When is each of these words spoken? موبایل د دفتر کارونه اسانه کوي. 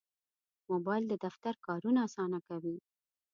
موبایل 0.69 1.03
د 1.09 1.13
دفتر 1.25 1.53
کارونه 1.65 1.99
اسانه 2.07 2.39
کوي. 2.47 2.77